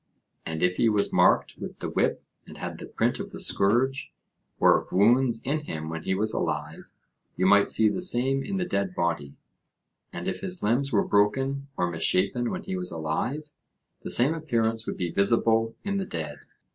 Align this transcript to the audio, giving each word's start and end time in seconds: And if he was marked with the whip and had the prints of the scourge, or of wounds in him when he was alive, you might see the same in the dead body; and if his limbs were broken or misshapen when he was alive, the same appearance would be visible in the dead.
And 0.47 0.63
if 0.63 0.77
he 0.77 0.89
was 0.89 1.13
marked 1.13 1.59
with 1.59 1.77
the 1.77 1.87
whip 1.91 2.23
and 2.47 2.57
had 2.57 2.79
the 2.79 2.87
prints 2.87 3.19
of 3.19 3.29
the 3.29 3.39
scourge, 3.39 4.11
or 4.59 4.81
of 4.81 4.91
wounds 4.91 5.43
in 5.43 5.59
him 5.65 5.89
when 5.89 6.01
he 6.01 6.15
was 6.15 6.33
alive, 6.33 6.85
you 7.37 7.45
might 7.45 7.69
see 7.69 7.87
the 7.87 8.01
same 8.01 8.41
in 8.41 8.57
the 8.57 8.65
dead 8.65 8.95
body; 8.95 9.35
and 10.11 10.27
if 10.27 10.41
his 10.41 10.63
limbs 10.63 10.91
were 10.91 11.05
broken 11.05 11.67
or 11.77 11.87
misshapen 11.91 12.49
when 12.49 12.63
he 12.63 12.75
was 12.75 12.89
alive, 12.89 13.51
the 14.01 14.09
same 14.09 14.33
appearance 14.33 14.87
would 14.87 14.97
be 14.97 15.11
visible 15.11 15.75
in 15.83 15.97
the 15.97 16.05
dead. 16.07 16.39